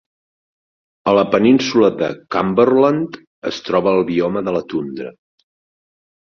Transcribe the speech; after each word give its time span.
A 1.11 1.11
la 1.17 1.25
península 1.35 1.89
de 1.99 2.09
Cumberland 2.35 3.19
es 3.51 3.61
troba 3.69 3.93
el 3.99 4.03
bioma 4.09 4.45
de 4.49 4.57
la 4.57 4.65
tundra. 4.75 5.15